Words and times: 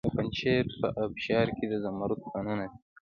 د 0.05 0.07
پنجشیر 0.15 0.65
په 0.79 0.87
ابشار 1.03 1.47
کې 1.57 1.65
د 1.67 1.73
زمرد 1.83 2.19
کانونه 2.31 2.65
دي. 2.71 2.77